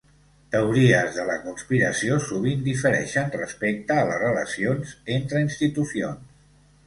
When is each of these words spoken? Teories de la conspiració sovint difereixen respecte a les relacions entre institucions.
Teories 0.53 1.11
de 1.17 1.25
la 1.27 1.33
conspiració 1.43 2.17
sovint 2.29 2.63
difereixen 2.69 3.29
respecte 3.35 3.99
a 4.03 4.07
les 4.09 4.19
relacions 4.23 4.95
entre 5.19 5.45
institucions. 5.49 6.27